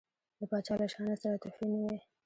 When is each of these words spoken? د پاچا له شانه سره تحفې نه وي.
د 0.39 0.41
پاچا 0.49 0.73
له 0.81 0.87
شانه 0.93 1.15
سره 1.21 1.35
تحفې 1.43 1.65
نه 1.73 1.77
وي. 1.83 1.97